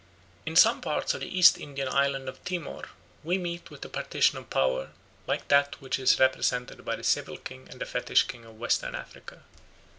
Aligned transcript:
In 0.47 0.55
some 0.55 0.81
parts 0.81 1.13
of 1.13 1.21
the 1.21 1.27
East 1.27 1.59
Indian 1.59 1.87
island 1.87 2.27
of 2.27 2.43
Timor 2.43 2.89
we 3.23 3.37
meet 3.37 3.69
with 3.69 3.85
a 3.85 3.87
partition 3.87 4.35
of 4.39 4.49
power 4.49 4.89
like 5.27 5.47
that 5.49 5.79
which 5.79 5.99
is 5.99 6.19
represented 6.19 6.83
by 6.83 6.95
the 6.95 7.03
civil 7.03 7.37
king 7.37 7.67
and 7.69 7.79
the 7.79 7.85
fetish 7.85 8.23
king 8.23 8.43
of 8.43 8.57
Western 8.57 8.95
Africa. 8.95 9.43